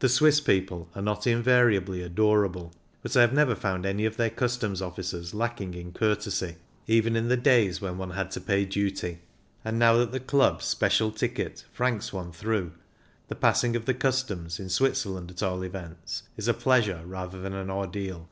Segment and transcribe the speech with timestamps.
[0.00, 4.28] The Swiss people are not invariably adorable^ but I have never found any of their
[4.28, 9.20] customs officers lacking in courtesy, even in the days when one had to pay duty;
[9.64, 12.72] and, now that the Club "special" ticket franks one through,
[13.28, 17.54] the passing of the customs, in Switzerland at all events, is a pleasure rather than
[17.54, 18.28] an ordeal.